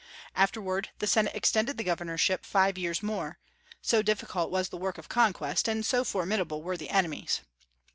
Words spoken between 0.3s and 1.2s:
Afterward the